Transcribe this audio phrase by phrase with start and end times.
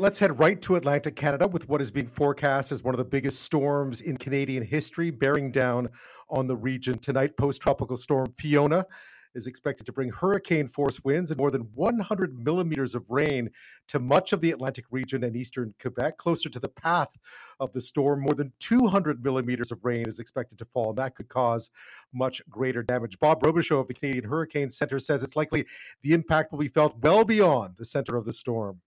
[0.00, 3.04] Let's head right to Atlantic Canada with what is being forecast as one of the
[3.04, 5.88] biggest storms in Canadian history, bearing down
[6.30, 7.36] on the region tonight.
[7.36, 8.86] Post tropical storm Fiona
[9.34, 13.50] is expected to bring hurricane force winds and more than 100 millimeters of rain
[13.88, 16.16] to much of the Atlantic region and eastern Quebec.
[16.16, 17.18] Closer to the path
[17.58, 21.16] of the storm, more than 200 millimeters of rain is expected to fall, and that
[21.16, 21.72] could cause
[22.14, 23.18] much greater damage.
[23.18, 25.66] Bob Robichaud of the Canadian Hurricane Center says it's likely
[26.04, 28.80] the impact will be felt well beyond the center of the storm.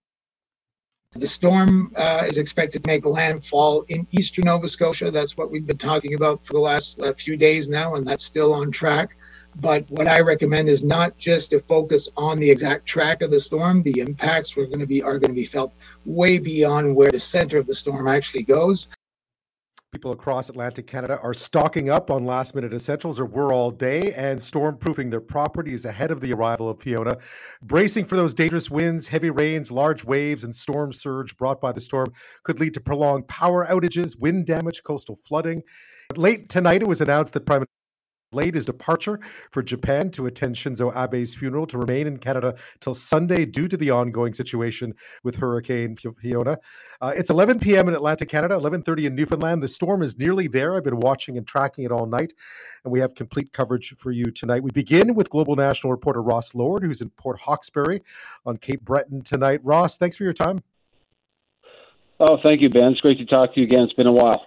[1.14, 5.12] The storm uh, is expected to make landfall in eastern Nova Scotia.
[5.12, 8.24] That's what we've been talking about for the last uh, few days now, and that's
[8.24, 9.18] still on track.
[9.60, 13.42] But what I recommend is not just to focus on the exact track of the
[13.42, 13.84] storm.
[13.84, 15.74] The impacts are going to be are going to be felt
[16.06, 18.88] way beyond where the center of the storm actually goes.
[19.92, 24.14] People across Atlantic Canada are stocking up on last minute essentials or were all day
[24.14, 27.18] and stormproofing their properties ahead of the arrival of Fiona,
[27.62, 31.82] bracing for those dangerous winds, heavy rains, large waves, and storm surge brought by the
[31.82, 32.08] storm
[32.46, 35.62] could lead to prolonged power outages, wind damage, coastal flooding.
[36.16, 37.66] Late tonight, it was announced that Prime
[38.32, 39.20] delayed his departure
[39.52, 43.76] for Japan to attend Shinzo Abe's funeral to remain in Canada till Sunday due to
[43.76, 46.58] the ongoing situation with Hurricane Fiona.
[47.02, 47.90] Uh, it's 11 p.m.
[47.90, 49.62] in Atlantic, Canada, 11:30 in Newfoundland.
[49.62, 50.76] The storm is nearly there.
[50.76, 52.32] I've been watching and tracking it all night,
[52.86, 54.64] and we have complete coverage for you tonight.
[54.64, 58.02] We begin with Global National reporter Ross Lord, who's in Port Hawkesbury
[58.46, 59.60] on Cape Breton tonight.
[59.64, 60.60] Ross, thanks for your time.
[62.20, 62.94] Oh, thank you, Ben.
[62.94, 63.82] It's great to talk to you again.
[63.82, 64.46] It's been a while.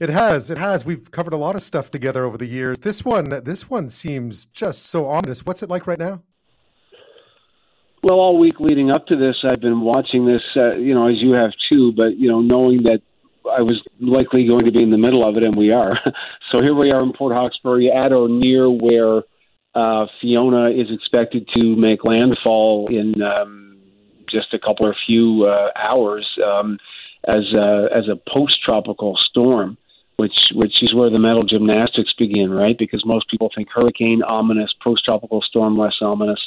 [0.00, 0.48] It has.
[0.48, 0.84] It has.
[0.84, 2.78] We've covered a lot of stuff together over the years.
[2.78, 5.44] This one, this one seems just so ominous.
[5.44, 6.22] What's it like right now?
[8.04, 10.42] Well, all week leading up to this, I've been watching this.
[10.54, 11.92] Uh, you know, as you have too.
[11.96, 13.02] But you know, knowing that
[13.44, 15.90] I was likely going to be in the middle of it, and we are.
[16.52, 19.22] so here we are in Port Hawkesbury, at or near where
[19.74, 23.78] uh, Fiona is expected to make landfall in um,
[24.30, 26.78] just a couple or few uh, hours um,
[27.26, 29.76] as a, as a post tropical storm
[30.18, 32.76] which which is where the mental gymnastics begin, right?
[32.76, 36.40] Because most people think hurricane ominous, post tropical storm less ominous.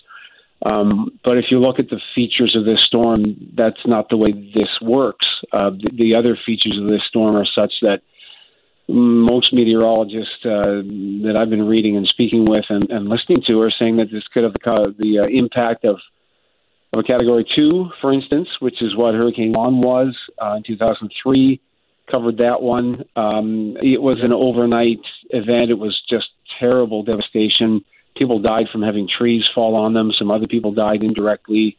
[0.69, 3.15] Um, but if you look at the features of this storm,
[3.55, 5.25] that's not the way this works.
[5.51, 8.01] Uh, the, the other features of this storm are such that
[8.89, 10.83] most meteorologists uh,
[11.23, 14.27] that I've been reading and speaking with and, and listening to are saying that this
[14.27, 15.95] could have the, the uh, impact of,
[16.93, 21.61] of a Category 2, for instance, which is what Hurricane Juan was uh, in 2003
[22.09, 23.05] covered that one.
[23.15, 25.69] Um, it was an overnight event.
[25.69, 26.29] It was just
[26.59, 27.83] terrible devastation.
[28.15, 30.11] People died from having trees fall on them.
[30.17, 31.77] Some other people died indirectly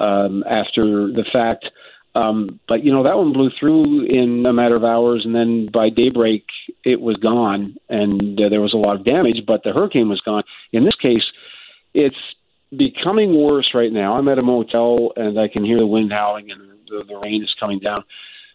[0.00, 0.82] um, after
[1.12, 1.68] the fact.
[2.14, 5.66] Um, but you know that one blew through in a matter of hours, and then
[5.66, 6.44] by daybreak
[6.84, 9.44] it was gone, and uh, there was a lot of damage.
[9.46, 10.42] But the hurricane was gone.
[10.72, 11.24] In this case,
[11.94, 12.18] it's
[12.74, 14.16] becoming worse right now.
[14.16, 17.42] I'm at a motel, and I can hear the wind howling, and the, the rain
[17.42, 18.04] is coming down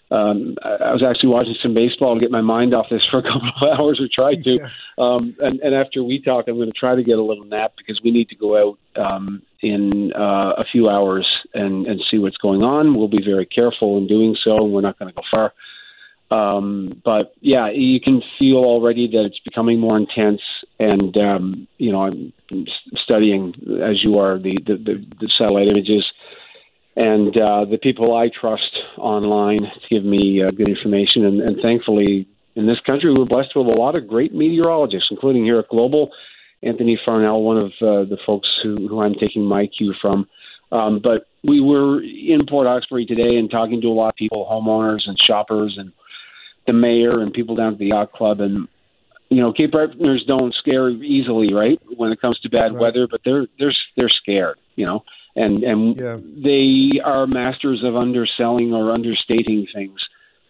[0.10, 3.24] um, I was actually watching some baseball to get my mind off this for a
[3.24, 4.56] couple of hours, or tried to.
[4.56, 4.70] Yeah.
[4.98, 7.74] Um, and, and after we talk, I'm going to try to get a little nap
[7.78, 12.20] because we need to go out um, in uh, a few hours and, and see
[12.20, 12.94] what's going on.
[12.94, 15.54] We'll be very careful in doing so, and we're not going to go far.
[16.30, 20.42] Um, but yeah, you can feel already that it's becoming more intense.
[20.80, 22.34] And um, you know, I'm
[22.96, 26.06] studying as you are the the, the, the satellite images
[26.98, 31.26] and uh, the people I trust online to give me uh, good information.
[31.26, 35.46] And, and thankfully, in this country, we're blessed with a lot of great meteorologists, including
[35.46, 36.10] here at Global,
[36.64, 40.28] Anthony Farnell, one of uh, the folks who, who I'm taking my cue from.
[40.72, 44.48] Um, but we were in Port Hawkesbury today and talking to a lot of people,
[44.50, 45.92] homeowners and shoppers, and
[46.66, 48.42] the mayor and people down at the yacht club.
[48.42, 48.68] And
[49.30, 52.82] you know, Cape Bretoners don't scare easily, right, when it comes to bad right.
[52.82, 55.04] weather, but they're they're they're scared, you know
[55.38, 56.18] and and yeah.
[56.20, 60.02] they are masters of underselling or understating things,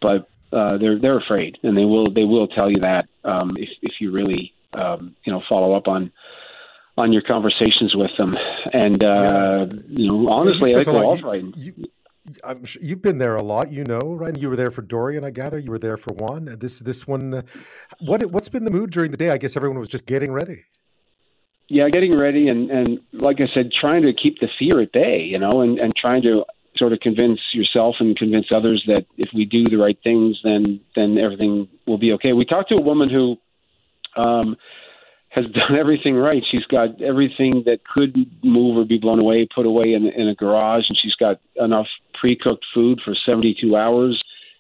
[0.02, 3.70] but uh, they're they're afraid, and they will they will tell you that um, if
[3.82, 6.12] if you really um, you know follow up on
[6.98, 8.34] on your conversations with them,
[8.74, 9.80] and uh, yeah.
[9.90, 11.44] you know honestly, I go off right.
[12.44, 14.38] I'm sure you've been there a lot, you know, right?
[14.38, 15.58] You were there for Dorian, I gather.
[15.58, 16.58] You were there for Juan.
[16.60, 17.44] This this one,
[18.00, 19.30] what what's been the mood during the day?
[19.30, 20.64] I guess everyone was just getting ready
[21.68, 25.24] yeah, getting ready and and like I said, trying to keep the fear at bay,
[25.24, 26.46] you know, and and trying to
[26.78, 30.80] sort of convince yourself and convince others that if we do the right things, then
[30.96, 32.34] then everything will be okay.
[32.34, 33.38] We talked to a woman who
[34.16, 34.56] um,
[35.30, 36.44] has done everything right.
[36.50, 40.36] She's got everything that could move or be blown away put away in, in a
[40.36, 41.88] garage, and she's got enough
[42.20, 44.20] pre-cooked food for 72 hours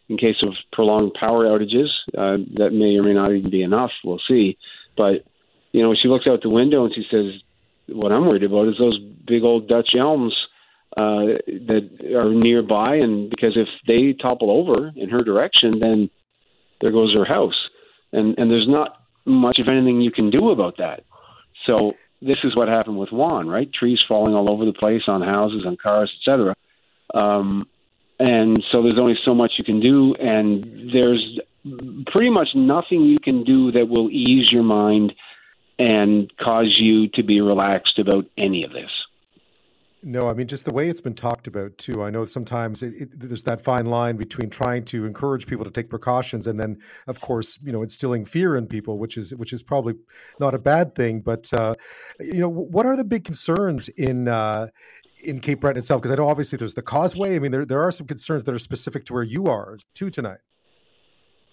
[0.09, 1.89] in case of prolonged power outages.
[2.17, 3.91] Uh, that may or may not even be enough.
[4.03, 4.57] We'll see,
[4.95, 5.25] but
[5.77, 7.39] you know, she looks out the window and she says,
[7.87, 10.35] "What I'm worried about is those big old Dutch elms
[10.99, 11.37] uh,
[11.69, 11.83] that
[12.15, 16.09] are nearby, and because if they topple over in her direction, then
[16.79, 17.59] there goes her house,
[18.11, 21.03] and and there's not much of anything you can do about that.
[21.67, 21.91] So
[22.23, 23.71] this is what happened with Juan, right?
[23.71, 26.55] Trees falling all over the place on houses, on cars, etc.
[27.13, 27.69] Um,
[28.17, 31.39] and so there's only so much you can do, and there's
[32.07, 35.13] pretty much nothing you can do that will ease your mind
[35.79, 38.91] and cause you to be relaxed about any of this.
[40.03, 42.03] No, I mean just the way it's been talked about too.
[42.03, 45.71] I know sometimes it, it, there's that fine line between trying to encourage people to
[45.71, 46.77] take precautions and then,
[47.07, 49.95] of course, you know, instilling fear in people, which is which is probably
[50.39, 51.21] not a bad thing.
[51.21, 51.73] But uh,
[52.19, 54.67] you know, what are the big concerns in uh,
[55.23, 56.01] in Cape Breton itself?
[56.01, 57.35] Because I know obviously there's the causeway.
[57.35, 60.11] I mean, there there are some concerns that are specific to where you are too
[60.11, 60.39] tonight.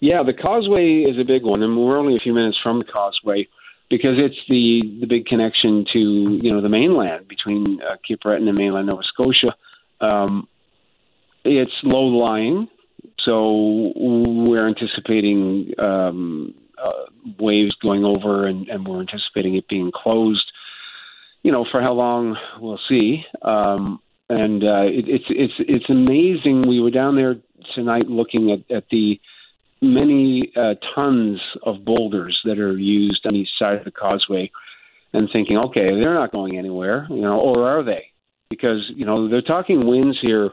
[0.00, 2.86] Yeah, the causeway is a big one, and we're only a few minutes from the
[2.86, 3.48] causeway
[3.90, 5.98] because it's the the big connection to
[6.42, 9.54] you know the mainland between uh, Cape Breton and mainland Nova Scotia.
[10.00, 10.48] Um,
[11.44, 12.68] it's low lying,
[13.20, 17.04] so we're anticipating um, uh,
[17.38, 20.50] waves going over, and, and we're anticipating it being closed.
[21.42, 23.24] You know, for how long we'll see.
[23.42, 26.62] Um, and uh, it, it's it's it's amazing.
[26.66, 27.36] We were down there
[27.74, 29.20] tonight looking at, at the
[29.92, 34.50] many uh, tons of boulders that are used on each side of the causeway
[35.12, 38.10] and thinking, okay, they're not going anywhere, you know, or are they?
[38.50, 40.50] Because, you know, they're talking winds here,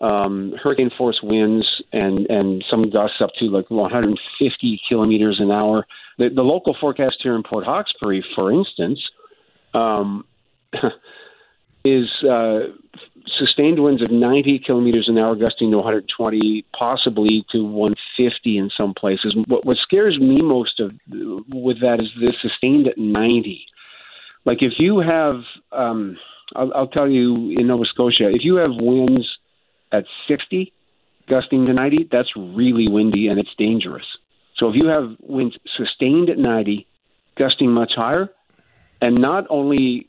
[0.00, 5.86] um, hurricane force winds and, and some gusts up to like 150 kilometers an hour.
[6.18, 9.02] The, the local forecast here in Port Hawkesbury, for instance,
[9.72, 10.26] um,
[11.84, 12.68] is uh,
[13.28, 18.94] sustained winds of 90 kilometers an hour, gusting to 120, possibly to 150 in some
[18.94, 19.34] places.
[19.46, 23.66] What, what scares me most of with that is this sustained at 90.
[24.44, 25.42] Like if you have,
[25.72, 26.18] um,
[26.54, 29.38] I'll, I'll tell you in Nova Scotia, if you have winds
[29.92, 30.72] at 60,
[31.26, 34.06] gusting to 90, that's really windy and it's dangerous.
[34.56, 36.86] So if you have winds sustained at 90,
[37.36, 38.30] gusting much higher,
[39.00, 40.08] and not only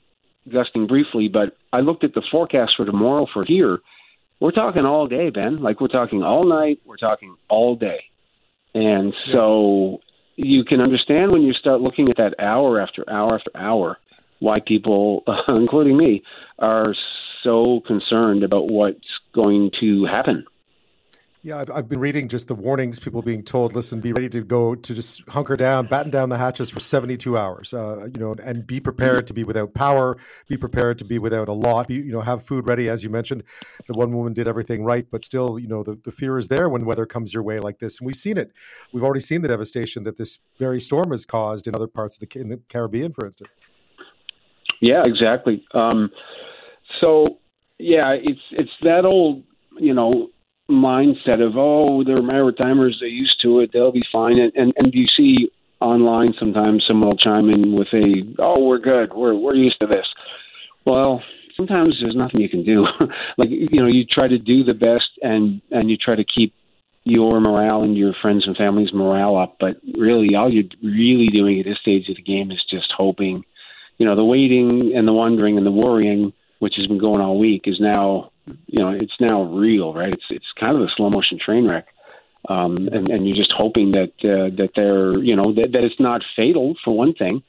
[0.49, 3.77] gusting briefly, but I looked at the forecast for tomorrow for here.
[4.39, 5.57] We're talking all day, Ben.
[5.57, 8.05] Like we're talking all night, we're talking all day.
[8.73, 10.01] And so
[10.35, 10.47] yes.
[10.47, 13.99] you can understand when you start looking at that hour after hour after hour
[14.39, 16.23] why people, including me,
[16.57, 16.95] are
[17.43, 20.47] so concerned about what's going to happen
[21.47, 24.43] yeah, I've, I've been reading just the warnings, people being told, listen, be ready to
[24.43, 28.35] go to just hunker down, batten down the hatches for 72 hours, uh, you know,
[28.43, 30.17] and be prepared to be without power,
[30.49, 32.89] be prepared to be without a lot, be, you know, have food ready.
[32.89, 33.43] As you mentioned,
[33.87, 36.67] the one woman did everything right, but still, you know, the, the fear is there
[36.67, 37.99] when weather comes your way like this.
[37.99, 38.51] And we've seen it.
[38.91, 42.27] We've already seen the devastation that this very storm has caused in other parts of
[42.27, 43.51] the, in the Caribbean, for instance.
[44.81, 45.65] Yeah, exactly.
[45.73, 46.09] Um,
[47.01, 47.39] so,
[47.79, 49.45] yeah, it's, it's that old,
[49.79, 50.29] you know,
[50.69, 54.37] mindset of oh they're maritimers they're used to it they'll be fine.
[54.39, 55.49] And and, and you see
[55.79, 59.87] online sometimes someone will chime in with a oh we're good we're we're used to
[59.87, 60.07] this.
[60.85, 61.23] Well
[61.57, 62.85] sometimes there's nothing you can do.
[63.37, 66.53] Like you know you try to do the best and and you try to keep
[67.03, 71.59] your morale and your friends and family's morale up but really all you're really doing
[71.59, 73.45] at this stage of the game is just hoping.
[73.97, 77.37] You know the waiting and the wondering and the worrying which has been going all
[77.37, 78.31] week is now
[78.67, 80.13] you know it's now real, right?
[80.13, 81.87] It's it's kind of a slow motion train wreck,
[82.47, 85.99] um, and and you're just hoping that uh, that they're you know that, that it's
[85.99, 87.43] not fatal for one thing,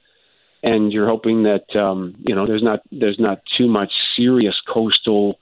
[0.62, 5.38] and you're hoping that um, you know there's not there's not too much serious coastal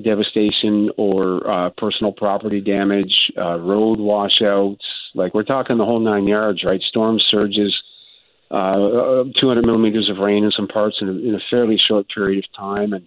[0.00, 4.84] devastation or uh, personal property damage, uh, road washouts.
[5.14, 6.80] Like we're talking the whole nine yards, right?
[6.80, 7.76] Storm surges.
[8.50, 12.44] Uh, 200 millimeters of rain in some parts in a, in a fairly short period
[12.44, 13.06] of time, and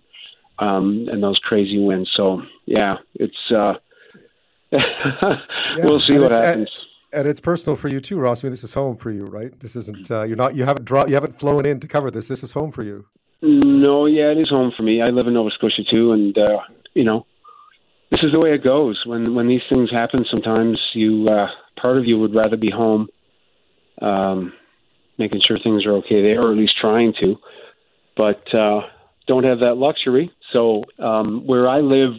[0.59, 2.11] um, and those crazy winds.
[2.15, 3.75] So yeah, it's uh,
[4.71, 5.41] yeah,
[5.77, 6.69] we'll see what happens.
[7.11, 8.43] And, and it's personal for you too, Ross.
[8.43, 9.57] I mean, this is home for you, right?
[9.59, 12.27] This isn't uh, you're not you haven't draw you haven't flown in to cover this.
[12.27, 13.05] This is home for you.
[13.41, 15.01] No, yeah, it is home for me.
[15.01, 16.59] I live in Nova Scotia too, and uh,
[16.93, 17.25] you know,
[18.11, 19.01] this is the way it goes.
[19.05, 21.47] When when these things happen, sometimes you uh,
[21.79, 23.07] part of you would rather be home,
[24.01, 24.53] um,
[25.17, 27.35] making sure things are okay there, or at least trying to.
[28.17, 28.81] But uh,
[29.27, 30.31] don't have that luxury.
[30.53, 32.13] So um, where I live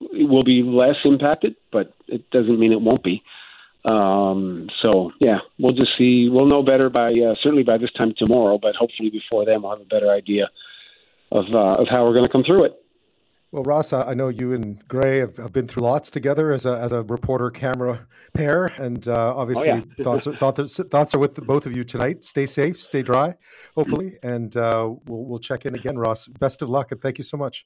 [0.00, 3.22] will be less impacted, but it doesn't mean it won't be.
[3.88, 6.26] Um, so yeah, we'll just see.
[6.28, 9.72] We'll know better by uh, certainly by this time tomorrow, but hopefully before then we'll
[9.72, 10.50] have a better idea
[11.30, 12.82] of uh, of how we're going to come through it.
[13.50, 16.78] Well, Ross, I know you and Gray have, have, been through lots together as a
[16.78, 19.82] as a reporter camera pair, and uh, obviously oh, yeah.
[20.04, 22.24] thoughts, are, thoughts, thoughts are with the, both of you tonight.
[22.24, 23.34] Stay safe, stay dry,
[23.74, 26.26] hopefully, and uh, we'll we'll check in again, Ross.
[26.26, 27.64] Best of luck, and thank you so much.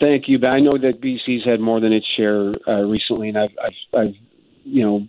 [0.00, 3.38] Thank you, but I know that BC's had more than its share uh, recently, and
[3.38, 4.14] I've, I've, I've,
[4.64, 5.08] you know,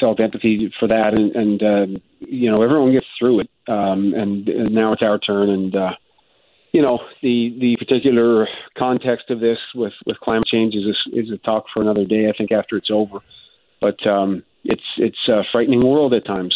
[0.00, 4.48] felt empathy for that, and, and uh, you know, everyone gets through it, um, and,
[4.48, 5.92] and now it's our turn, and uh,
[6.76, 8.46] you know, the the particular
[8.78, 12.28] context of this with with climate change is a, is a talk for another day.
[12.28, 13.20] I think after it's over,
[13.80, 16.54] but um, it's it's a frightening world at times.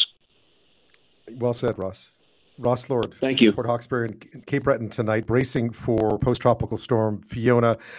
[1.38, 2.12] Well said, Ross.
[2.58, 3.14] Ross Lord.
[3.18, 3.50] Thank you.
[3.52, 7.78] Port Hawkesbury and Cape Breton tonight, bracing for post tropical storm Fiona.